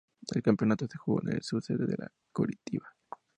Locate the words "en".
1.21-1.35